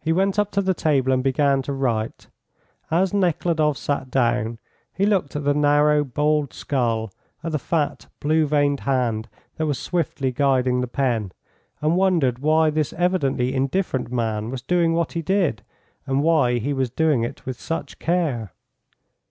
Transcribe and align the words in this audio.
He 0.00 0.10
went 0.14 0.38
up 0.38 0.50
to 0.52 0.62
the 0.62 0.72
table 0.72 1.12
and 1.12 1.22
began 1.22 1.60
to 1.64 1.74
write. 1.74 2.28
As 2.90 3.12
Nekhludoff 3.12 3.76
sat 3.76 4.10
down 4.10 4.58
he 4.90 5.04
looked 5.04 5.36
at 5.36 5.44
the 5.44 5.52
narrow, 5.52 6.02
bald 6.02 6.54
skull, 6.54 7.12
at 7.44 7.52
the 7.52 7.58
fat, 7.58 8.06
blue 8.20 8.46
veined 8.46 8.80
hand 8.80 9.28
that 9.58 9.66
was 9.66 9.78
swiftly 9.78 10.32
guiding 10.32 10.80
the 10.80 10.88
pen, 10.88 11.32
and 11.82 11.94
wondered 11.94 12.38
why 12.38 12.70
this 12.70 12.94
evidently 12.94 13.52
indifferent 13.54 14.10
man 14.10 14.48
was 14.48 14.62
doing 14.62 14.94
what 14.94 15.12
he 15.12 15.20
did 15.20 15.62
and 16.06 16.22
why 16.22 16.56
he 16.56 16.72
was 16.72 16.88
doing 16.88 17.22
it 17.22 17.44
with 17.44 17.60
such 17.60 17.98
care. 17.98 18.52